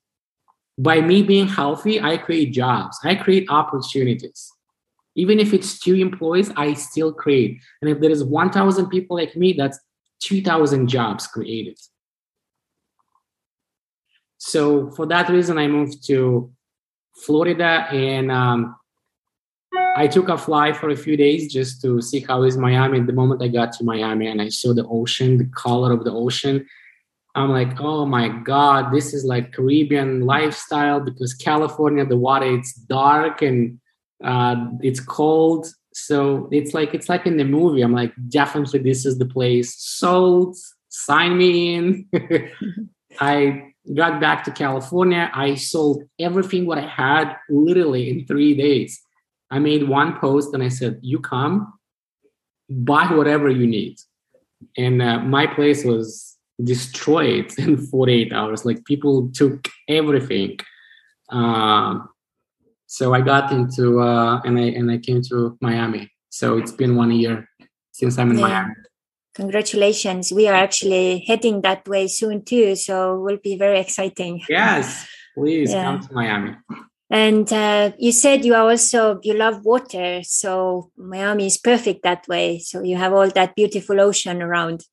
[0.78, 4.52] by me being healthy, I create jobs, I create opportunities
[5.14, 9.36] even if it's two employees i still create and if there is 1000 people like
[9.36, 9.78] me that's
[10.20, 11.78] 2000 jobs created
[14.38, 16.50] so for that reason i moved to
[17.14, 18.76] florida and um,
[19.96, 23.00] i took a flight for a few days just to see how is miami.
[23.00, 26.12] The moment i got to miami and i saw the ocean the color of the
[26.12, 26.66] ocean
[27.34, 32.74] i'm like oh my god this is like caribbean lifestyle because california the water it's
[32.74, 33.78] dark and
[34.22, 35.66] uh, it's cold.
[35.94, 37.82] So it's like it's like in the movie.
[37.82, 39.74] I'm like definitely this is the place.
[39.76, 40.56] Sold
[40.88, 42.08] sign me in.
[43.20, 49.00] I got back to california i sold everything what i had literally in three days
[49.50, 51.72] i made one post and i said you come
[52.68, 53.96] buy whatever you need
[54.76, 60.58] and uh, my place was destroyed in 48 hours like people took everything
[61.30, 62.08] um,
[62.92, 66.12] so I got into uh, and I and I came to Miami.
[66.28, 67.48] So it's been one year
[67.92, 68.48] since I'm in yeah.
[68.48, 68.74] Miami.
[69.34, 70.32] Congratulations!
[70.32, 74.42] We are actually heading that way soon too, so it will be very exciting.
[74.48, 75.84] Yes, please yeah.
[75.84, 76.56] come to Miami.
[77.08, 82.26] And uh, you said you are also you love water, so Miami is perfect that
[82.28, 82.58] way.
[82.58, 84.84] So you have all that beautiful ocean around.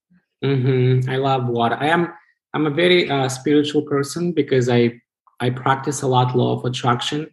[0.43, 1.09] Mm-hmm.
[1.09, 1.77] I love water.
[1.79, 2.13] I am
[2.53, 5.01] I'm a very uh, spiritual person because I
[5.39, 7.27] I practice a lot law of attraction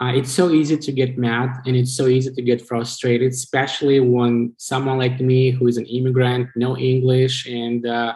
[0.00, 3.98] uh, it's so easy to get mad and it's so easy to get frustrated, especially
[4.00, 8.14] when someone like me who is an immigrant, no English, and uh,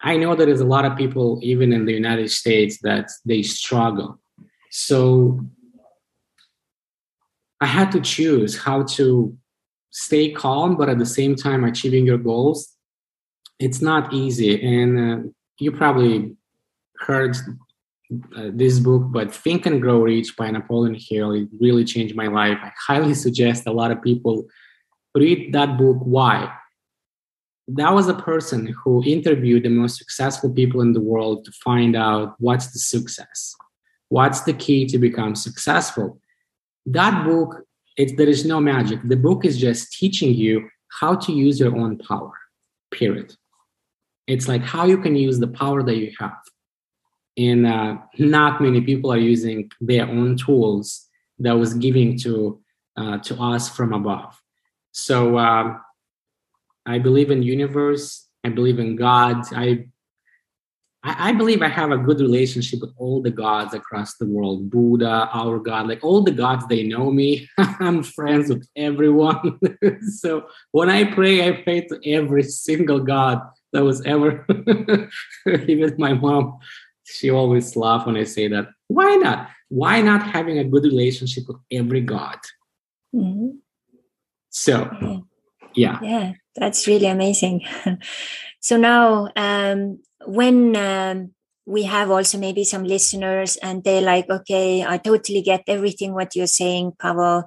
[0.00, 3.10] I know that there is a lot of people, even in the United States, that
[3.24, 4.20] they struggle.
[4.70, 5.40] So
[7.60, 9.36] I had to choose how to
[9.90, 12.74] stay calm, but at the same time achieving your goals.
[13.58, 16.36] It's not easy, and uh, you probably
[17.00, 17.36] heard
[18.36, 21.32] uh, this book, but Think and Grow Rich by Napoleon Hill.
[21.32, 22.58] It really changed my life.
[22.62, 24.46] I highly suggest a lot of people
[25.14, 25.98] read that book.
[26.00, 26.50] Why?
[27.66, 31.96] That was a person who interviewed the most successful people in the world to find
[31.96, 33.54] out what's the success,
[34.08, 36.18] what's the key to become successful.
[36.86, 37.66] That book,
[37.98, 39.00] it, there is no magic.
[39.04, 42.32] The book is just teaching you how to use your own power,
[42.90, 43.34] period.
[44.26, 46.38] It's like how you can use the power that you have
[47.38, 51.06] and uh, not many people are using their own tools
[51.38, 52.60] that was giving to
[52.96, 54.40] uh, to us from above.
[54.92, 55.78] So uh,
[56.84, 58.26] i believe in universe.
[58.44, 59.36] I believe in god.
[59.54, 59.86] I,
[61.04, 64.68] I believe i have a good relationship with all the gods across the world.
[64.70, 67.48] Buddha our god like all the gods they know me.
[67.58, 69.60] I'm friends with everyone.
[70.22, 74.46] So when i pray i pray to every single god that was ever
[75.68, 76.58] even my mom
[77.10, 78.68] she always laugh when I say that.
[78.88, 79.48] Why not?
[79.68, 82.38] Why not having a good relationship with every God?
[83.14, 83.58] Mm-hmm.
[84.50, 85.24] So,
[85.74, 85.98] yeah.
[86.02, 87.64] Yeah, that's really amazing.
[88.60, 91.32] so now, um, when um,
[91.66, 96.34] we have also maybe some listeners and they're like, okay, I totally get everything what
[96.34, 97.44] you're saying, Pavel.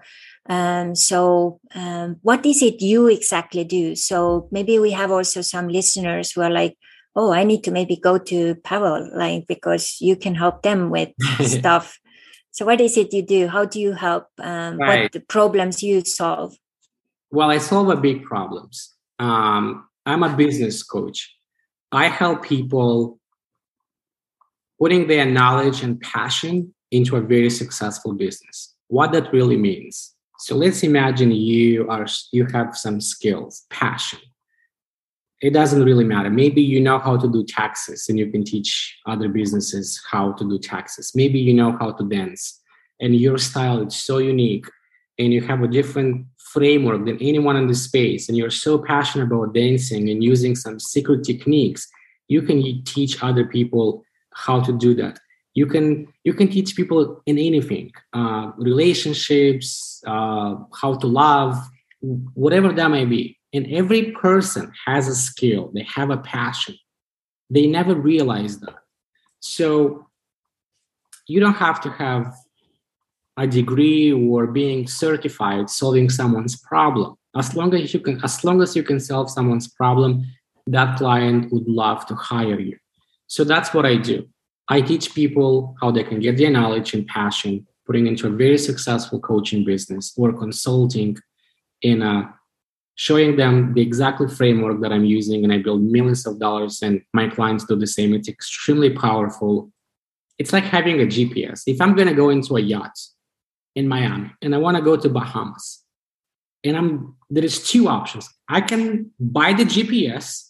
[0.47, 3.95] Um, so, um, what is it you exactly do?
[3.95, 6.78] So, maybe we have also some listeners who are like,
[7.15, 11.10] oh, I need to maybe go to Pavel, like because you can help them with
[11.41, 12.00] stuff.
[12.52, 13.47] So, what is it you do?
[13.47, 14.28] How do you help?
[14.39, 15.04] Um, right.
[15.04, 16.56] What the problems you solve?
[17.32, 18.93] Well, I solve a big problems.
[19.19, 21.34] Um, I'm a business coach.
[21.91, 23.19] I help people
[24.80, 28.74] putting their knowledge and passion into a very successful business.
[28.88, 30.13] What that really means.
[30.39, 34.19] So let's imagine you are you have some skills, passion.
[35.41, 36.30] It doesn't really matter.
[36.30, 40.47] Maybe you know how to do taxes and you can teach other businesses how to
[40.47, 41.12] do taxes.
[41.15, 42.62] Maybe you know how to dance
[43.01, 44.65] and your style is so unique
[45.17, 49.25] and you have a different framework than anyone in the space and you're so passionate
[49.25, 51.88] about dancing and using some secret techniques
[52.27, 55.19] you can teach other people how to do that
[55.54, 61.56] you can you can teach people in anything uh, relationships uh, how to love
[62.34, 65.72] whatever that may be and every person has a skill.
[65.74, 66.76] They have a passion.
[67.50, 68.78] They never realize that.
[69.40, 70.08] So
[71.28, 72.34] you don't have to have
[73.38, 77.16] a degree or being certified solving someone's problem.
[77.36, 80.26] As long as you can as long as you can solve someone's problem
[80.68, 82.78] that client would love to hire you.
[83.28, 84.28] So that's what i do.
[84.68, 88.58] I teach people how they can get their knowledge and passion putting into a very
[88.58, 91.18] successful coaching business or consulting
[91.82, 92.34] in a
[92.95, 97.01] showing them the exact framework that i'm using and i build millions of dollars and
[97.13, 99.71] my clients do the same it's extremely powerful
[100.38, 102.97] it's like having a gps if i'm going to go into a yacht
[103.75, 105.84] in Miami and I want to go to Bahamas.
[106.63, 108.30] And I'm there is two options.
[108.47, 110.49] I can buy the GPS,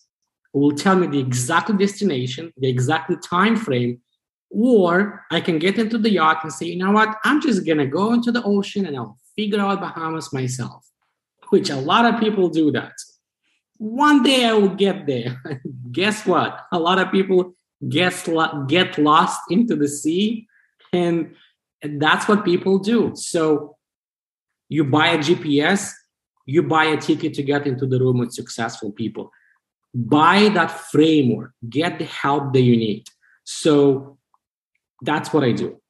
[0.54, 4.02] will tell me the exact destination, the exact time frame,
[4.50, 7.88] or I can get into the yacht and say, you know what, I'm just gonna
[7.88, 10.86] go into the ocean and I'll figure out Bahamas myself,
[11.52, 12.94] which a lot of people do that.
[13.78, 15.42] One day I will get there.
[15.92, 16.66] Guess what?
[16.72, 17.54] A lot of people
[17.88, 18.14] get,
[18.68, 20.48] get lost into the sea
[20.94, 21.36] and
[21.84, 23.12] and that's what people do.
[23.16, 23.76] So
[24.70, 25.92] you buy a GPS,
[26.46, 29.32] you buy a ticket to get into the room with successful people.
[29.94, 33.06] Buy that framework, get the help that you need.
[33.46, 34.20] So
[35.02, 35.82] that's what I do.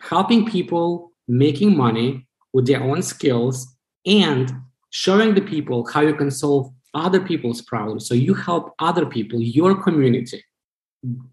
[0.00, 4.52] Helping people making money with their own skills and
[4.90, 8.06] showing the people how you can solve other people's problems.
[8.06, 10.42] So you help other people, your community.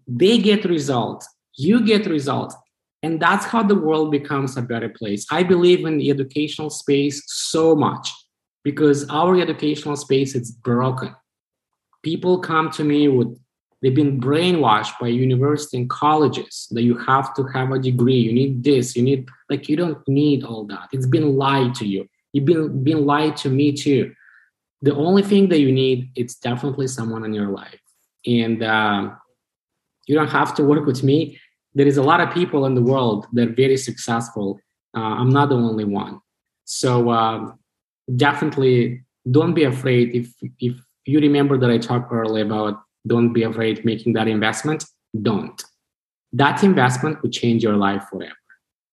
[0.06, 2.54] They get results, you get results,
[3.02, 5.26] and that's how the world becomes a better place.
[5.30, 8.10] I believe in the educational space so much
[8.64, 11.14] because our educational space is broken.
[12.02, 13.38] People come to me with
[13.82, 18.16] they've been brainwashed by university and colleges that you have to have a degree.
[18.16, 20.88] You need this you need like you don't need all that.
[20.92, 24.12] It's been lied to you you've been been lied to me too
[24.82, 27.80] the only thing that you need it's definitely someone in your life
[28.26, 29.16] and um,
[30.06, 31.38] you don't have to work with me
[31.76, 34.58] there is a lot of people in the world that are very successful.
[34.96, 36.20] Uh, I'm not the only one.
[36.64, 37.52] So uh,
[38.16, 40.14] definitely don't be afraid.
[40.14, 40.26] If
[40.58, 44.86] if you remember that I talked earlier about don't be afraid making that investment,
[45.22, 45.62] don't.
[46.32, 48.42] That investment would change your life forever.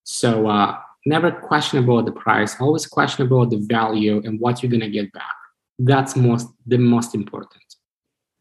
[0.04, 2.60] So uh, never question about the price.
[2.60, 5.36] Always question about the value and what you're gonna get back.
[5.80, 7.64] That's most the most important.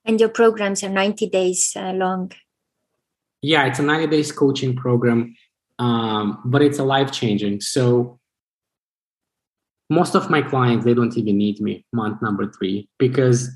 [0.05, 2.33] And your programs are 90 days uh, long
[3.43, 5.35] yeah it's a 90 days coaching program
[5.79, 8.19] um, but it's a life changing so
[9.91, 13.51] most of my clients they don't even need me month number three because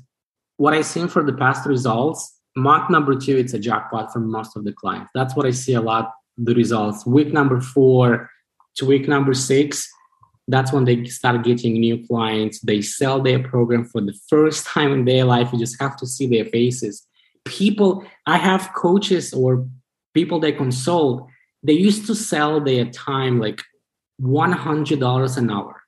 [0.57, 4.55] what i see for the past results month number two it's a jackpot for most
[4.55, 8.29] of the clients that's what i see a lot the results week number four
[8.77, 9.89] to week number six
[10.47, 12.59] that's when they start getting new clients.
[12.61, 15.49] They sell their program for the first time in their life.
[15.51, 17.05] You just have to see their faces.
[17.45, 19.65] People i have coaches or
[20.13, 21.27] people they consult
[21.63, 23.61] they used to sell their time like
[24.21, 25.81] $100 an hour.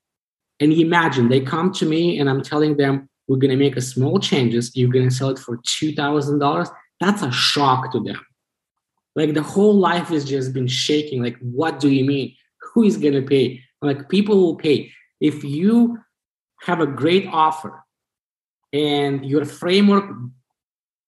[0.59, 3.81] And imagine they come to me and i'm telling them we're going to make a
[3.81, 4.75] small changes.
[4.75, 6.69] You're going to sell it for $2000
[7.01, 8.19] that's a shock to them.
[9.15, 11.21] Like the whole life has just been shaking.
[11.21, 12.35] Like what do you mean
[12.73, 15.97] who is going to pay like people will pay if you
[16.61, 17.83] have a great offer
[18.73, 20.05] and your framework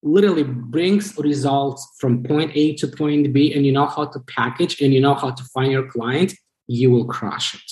[0.04, 4.82] literally brings results from point A to point B and you know how to package
[4.82, 6.34] and you know how to find your client,
[6.68, 7.72] you will crush it.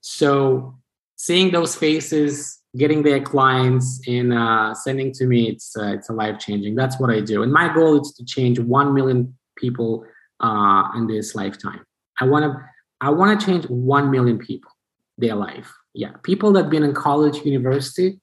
[0.00, 0.74] So
[1.16, 6.12] seeing those faces, getting their clients and uh, sending to me, it's uh, it's a
[6.12, 6.74] life changing.
[6.74, 10.04] That's what I do, and my goal is to change one million people
[10.40, 11.84] uh, in this lifetime.
[12.20, 12.64] I want to
[13.00, 14.70] I want to change one million people
[15.18, 15.72] their life.
[15.94, 18.20] Yeah, people that been in college, university,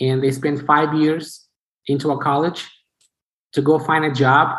[0.00, 1.46] and they spend five years
[1.86, 2.68] into a college
[3.52, 4.56] to go find a job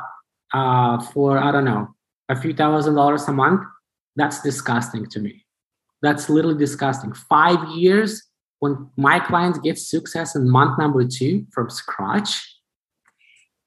[0.54, 1.94] uh, for I don't know
[2.30, 3.62] a few thousand dollars a month,
[4.16, 5.46] that's disgusting to me.
[6.02, 7.14] That's literally disgusting.
[7.14, 8.24] Five years
[8.60, 12.42] when my clients get success in month number two from scratch,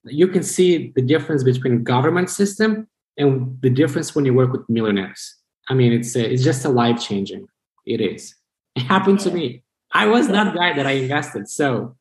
[0.05, 4.69] you can see the difference between government system and the difference when you work with
[4.69, 5.37] millionaires.
[5.69, 7.49] I mean, it's a, it's just a life changing.
[7.85, 8.35] It is.
[8.75, 9.63] It happened to me.
[9.93, 11.49] I was that guy that I invested.
[11.49, 11.97] So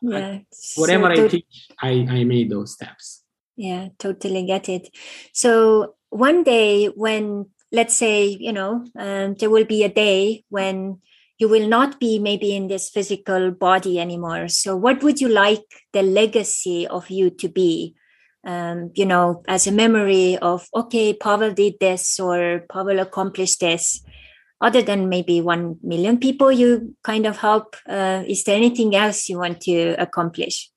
[0.00, 0.38] yeah,
[0.76, 3.22] whatever so I teach, I, I made those steps.
[3.56, 4.88] Yeah, totally get it.
[5.32, 11.00] So one day when let's say you know um, there will be a day when
[11.38, 15.62] you will not be maybe in this physical body anymore so what would you like
[15.92, 17.94] the legacy of you to be
[18.44, 24.02] um, you know as a memory of okay pavel did this or pavel accomplished this.
[24.62, 29.28] Other than maybe 1 million people you kind of help uh, is there anything else
[29.28, 30.70] you want to accomplish?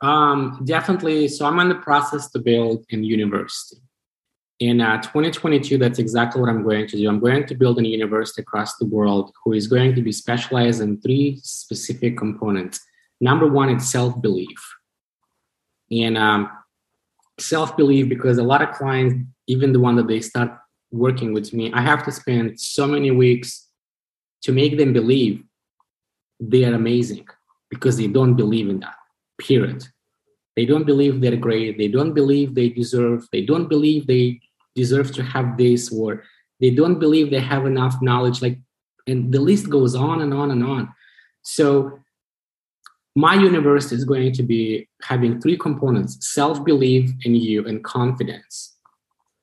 [0.00, 1.28] Um, definitely.
[1.28, 3.80] So i'm in the process to build a university.
[4.58, 7.08] In uh, 2022 that's exactly what i'm going to do.
[7.08, 10.80] I'm going to build a university across the world who is going to be specialized
[10.80, 12.80] in three specific components.
[13.20, 14.60] Number one it's self-belief.
[15.92, 16.50] And um,
[17.40, 19.14] self-belief because a lot of clients
[19.46, 20.50] even the one that they start
[20.90, 23.68] working with me i have to spend so many weeks
[24.42, 25.42] to make them believe
[26.40, 27.26] they are amazing
[27.70, 28.94] because they don't believe in that
[29.38, 29.86] period.
[30.56, 31.78] They don't believe they're great.
[31.78, 34.40] They don't believe they deserve they don't believe they
[34.74, 36.24] deserve to have this or
[36.60, 38.58] they don't believe they have enough knowledge like
[39.06, 40.92] and the list goes on and on and on.
[41.42, 41.98] So
[43.26, 48.76] my university is going to be having three components self-belief in you and confidence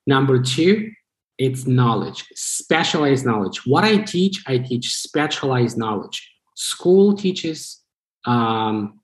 [0.05, 0.91] number two
[1.37, 6.17] it's knowledge specialized knowledge what i teach i teach specialized knowledge
[6.55, 7.83] school teaches
[8.25, 8.99] um,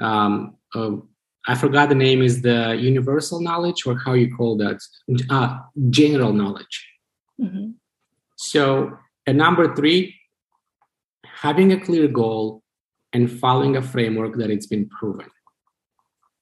[0.00, 0.92] um, uh,
[1.46, 4.78] I forgot the name is the universal knowledge or how you call that
[5.30, 5.58] uh,
[5.88, 6.88] general knowledge.
[7.40, 7.70] Mm-hmm.
[8.36, 8.96] So,
[9.26, 10.14] at number three,
[11.24, 12.62] having a clear goal
[13.12, 15.26] and following a framework that it's been proven.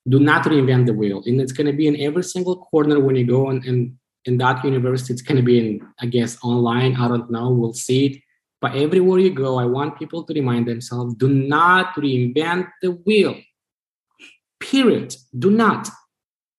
[0.09, 3.17] Do not reinvent the wheel, and it's going to be in every single corner when
[3.17, 5.13] you go and in, in that university.
[5.13, 6.97] It's going to be in, I guess, online.
[6.97, 7.51] I don't know.
[7.51, 8.23] We'll see it.
[8.61, 13.37] But everywhere you go, I want people to remind themselves: do not reinvent the wheel
[14.61, 15.15] Period.
[15.39, 15.89] Do not.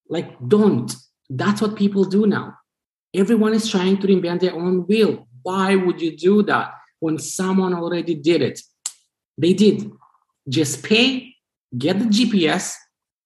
[0.07, 0.93] Like, don't.
[1.29, 2.55] That's what people do now.
[3.13, 5.27] Everyone is trying to reinvent their own wheel.
[5.43, 8.61] Why would you do that when someone already did it?
[9.37, 9.91] They did.
[10.47, 11.35] Just pay,
[11.77, 12.75] get the GPS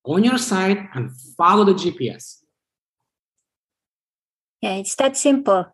[0.03, 2.39] on your side, and follow the GPS.
[4.61, 5.65] Yeah, it's that simple.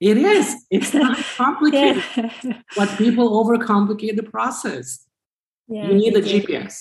[0.00, 0.64] It is.
[0.70, 2.02] It's not complicated.
[2.16, 2.62] yeah.
[2.76, 5.06] But people overcomplicate the process.
[5.68, 6.74] Yeah, you need the GPS.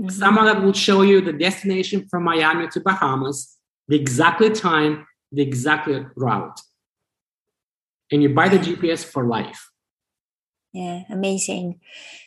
[0.00, 0.08] Mm-hmm.
[0.08, 5.42] Someone that will show you the destination from Miami to Bahamas, the exactly time, the
[5.42, 6.60] exactly route.
[8.10, 9.70] And you buy the GPS for life.
[10.72, 11.80] Yeah, amazing.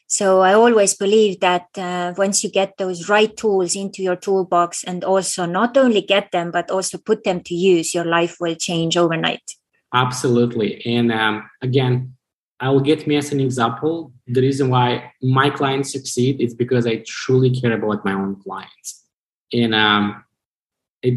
[0.08, 4.84] So I always believe that uh, once you get those right tools into your toolbox
[4.84, 8.56] and also not only get them, but also put them to use, your life will
[8.56, 9.44] change overnight.
[9.94, 10.86] Absolutely.
[10.86, 12.16] And um, again,
[12.60, 14.14] I will get me as an example.
[14.28, 19.04] The reason why my clients succeed is because I truly care about my own clients,
[19.52, 20.24] and um,
[21.02, 21.16] it,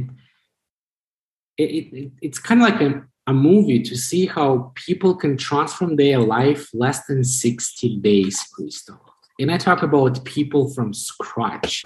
[1.56, 5.96] it, it it's kind of like a, a movie to see how people can transform
[5.96, 9.00] their life less than sixty days, Crystal.
[9.38, 11.84] And I talk about people from scratch.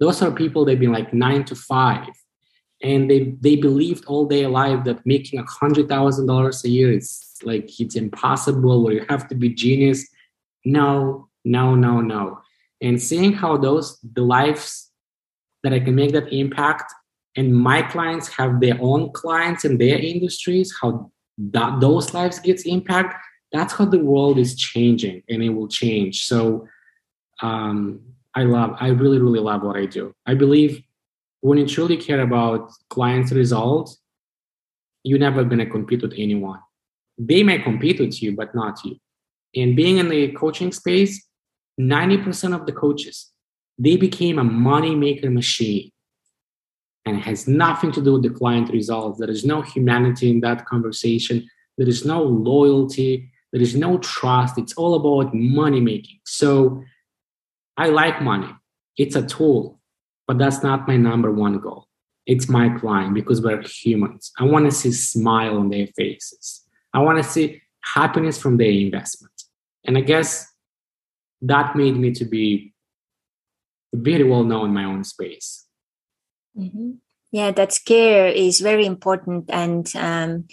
[0.00, 2.08] Those are people they've been like nine to five,
[2.82, 6.92] and they they believed all their life that making a hundred thousand dollars a year
[6.92, 10.08] is like it's impossible or you have to be genius
[10.64, 12.40] no no no no
[12.80, 14.90] and seeing how those the lives
[15.62, 16.92] that i can make that impact
[17.38, 20.90] and my clients have their own clients in their industries how
[21.38, 23.14] that those lives gets impact
[23.52, 26.66] that's how the world is changing and it will change so
[27.42, 28.00] um,
[28.34, 30.82] i love i really really love what i do i believe
[31.40, 33.98] when you truly care about clients results
[35.04, 36.60] you're never going to compete with anyone
[37.18, 38.96] they may compete with you, but not you.
[39.56, 41.26] And being in the coaching space,
[41.80, 43.30] 90% of the coaches,
[43.76, 45.90] they became a money maker machine.
[47.08, 49.18] And has nothing to do with the client results.
[49.18, 51.48] There is no humanity in that conversation.
[51.78, 53.30] There is no loyalty.
[53.52, 54.58] There is no trust.
[54.58, 56.18] It's all about money making.
[56.26, 56.82] So
[57.76, 58.50] I like money.
[58.98, 59.80] It's a tool,
[60.26, 61.86] but that's not my number one goal.
[62.26, 64.32] It's my client because we're humans.
[64.38, 66.66] I want to see smile on their faces.
[66.92, 69.32] I want to see happiness from their investment.
[69.84, 70.46] And I guess
[71.40, 72.74] that made me to be
[73.94, 75.67] very well known in my own space.
[76.58, 76.90] Mm-hmm.
[77.30, 80.44] Yeah, that care is very important and um,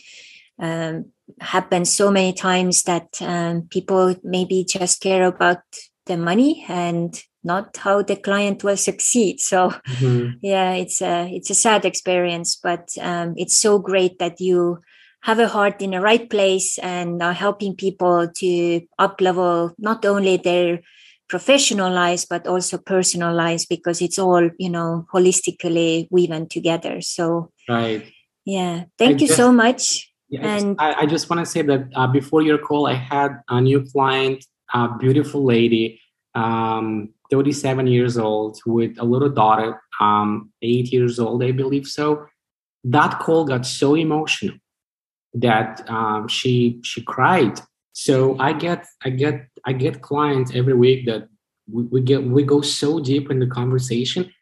[0.59, 1.05] um,
[1.39, 5.61] happens so many times that um, people maybe just care about
[6.05, 9.39] the money and not how the client will succeed.
[9.39, 10.37] So mm-hmm.
[10.41, 14.79] yeah, it's a it's a sad experience, but um, it's so great that you
[15.21, 20.05] have a heart in the right place and are helping people to up level not
[20.05, 20.81] only their
[21.27, 27.01] professional lives but also personal lives because it's all you know holistically woven together.
[27.01, 28.05] So right,
[28.45, 30.11] yeah, thank I you just, so much.
[30.29, 33.41] Yeah, and I, I just want to say that uh, before your call, I had
[33.49, 35.99] a new client, a beautiful lady.
[36.33, 42.25] Um, 37 years old with a little daughter, um, eight years old, I believe so.
[42.83, 44.57] That call got so emotional
[45.33, 47.59] that um, she she cried.
[47.97, 51.29] So I get I get I get clients every week that
[51.71, 54.33] we, we get we go so deep in the conversation.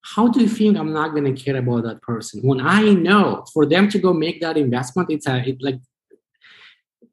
[0.00, 3.66] How do you think I'm not gonna care about that person when I know for
[3.66, 5.10] them to go make that investment?
[5.10, 5.80] It's a it like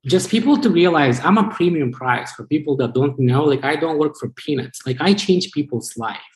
[0.05, 3.43] just people to realize I'm a premium price for people that don't know.
[3.43, 4.87] Like I don't work for peanuts.
[4.87, 6.31] Like I change people's life.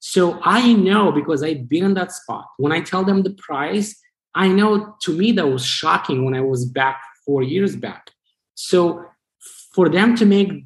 [0.00, 2.44] So I know because I've been in that spot.
[2.58, 3.98] When I tell them the price,
[4.34, 8.10] I know to me that was shocking when I was back four years back.
[8.60, 9.04] So
[9.72, 10.64] for them to make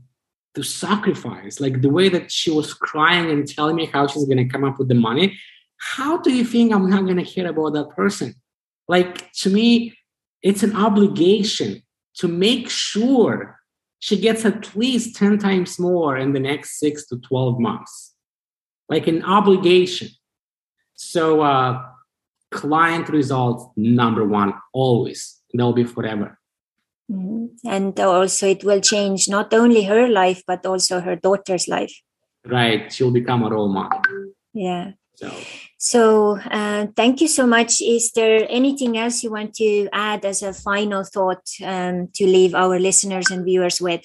[0.54, 4.48] the sacrifice, like the way that she was crying and telling me how she's gonna
[4.48, 5.38] come up with the money,
[5.76, 8.34] how do you think I'm not gonna hear about that person?
[8.88, 9.94] Like to me,
[10.42, 11.82] it's an obligation
[12.14, 13.60] to make sure
[13.98, 18.14] she gets at least 10 times more in the next six to 12 months,
[18.88, 20.08] like an obligation.
[20.94, 21.82] So, uh,
[22.50, 25.40] client results number one, always.
[25.54, 26.38] They'll be forever.
[27.10, 27.68] Mm-hmm.
[27.68, 31.92] And also, it will change not only her life, but also her daughter's life.
[32.44, 32.92] Right.
[32.92, 34.00] She'll become a role model.
[34.52, 34.92] Yeah.
[35.16, 35.30] So,
[35.78, 37.80] so uh, thank you so much.
[37.80, 42.54] Is there anything else you want to add as a final thought um, to leave
[42.54, 44.04] our listeners and viewers with?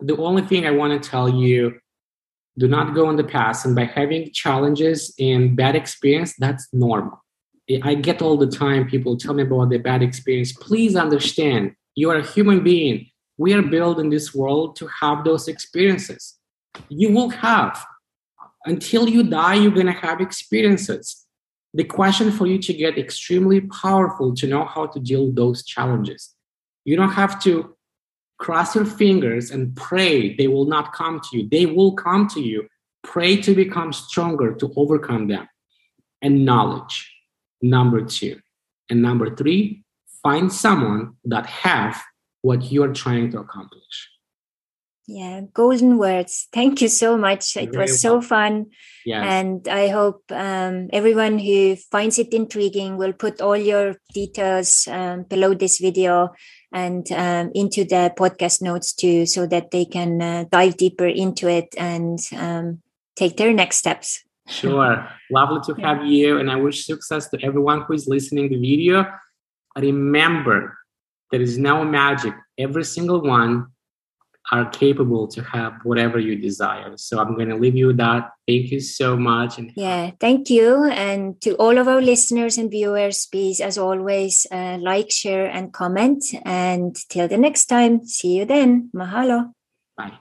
[0.00, 1.78] The only thing I want to tell you
[2.58, 3.64] do not go in the past.
[3.64, 7.22] And by having challenges and bad experience, that's normal.
[7.82, 10.52] I get all the time people tell me about their bad experience.
[10.52, 13.06] Please understand, you are a human being.
[13.38, 16.36] We are built in this world to have those experiences.
[16.88, 17.84] You will have
[18.66, 21.26] until you die, you're going to have experiences.
[21.72, 25.64] The question for you to get extremely powerful to know how to deal with those
[25.64, 26.34] challenges.
[26.84, 27.76] You don't have to
[28.38, 31.48] cross your fingers and pray they will not come to you.
[31.48, 32.66] They will come to you.
[33.02, 35.48] Pray to become stronger to overcome them.
[36.20, 37.10] And knowledge,
[37.62, 38.40] number two.
[38.90, 39.84] And number three,
[40.22, 42.00] find someone that have
[42.42, 44.08] what you're trying to accomplish.
[45.06, 46.46] Yeah, golden words.
[46.52, 47.56] Thank you so much.
[47.56, 48.66] It Very was so fun.
[49.04, 49.26] Yes.
[49.26, 55.24] And I hope um, everyone who finds it intriguing will put all your details um,
[55.24, 56.30] below this video
[56.72, 61.48] and um, into the podcast notes too, so that they can uh, dive deeper into
[61.48, 62.80] it and um,
[63.16, 64.22] take their next steps.
[64.46, 65.08] Sure.
[65.30, 66.38] Lovely to have you.
[66.38, 69.06] And I wish success to everyone who is listening the video.
[69.76, 70.76] Remember,
[71.30, 72.34] there is no magic.
[72.58, 73.68] Every single one
[74.52, 76.96] are capable to have whatever you desire.
[76.96, 78.30] So I'm going to leave you with that.
[78.48, 79.58] Thank you so much.
[79.58, 80.84] And yeah, thank you.
[80.86, 85.72] And to all of our listeners and viewers, please, as always, uh, like, share, and
[85.72, 86.24] comment.
[86.44, 88.90] And till the next time, see you then.
[88.94, 89.52] Mahalo.
[89.96, 90.18] Bye.